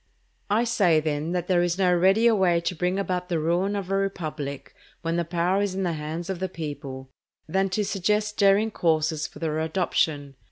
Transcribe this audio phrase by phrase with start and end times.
[0.49, 3.91] I say, then, that there is no readier way to bring about the ruin of
[3.91, 7.11] a republic, when the power is in the hands of the people,
[7.47, 10.37] than to suggest daring courses for their adoption.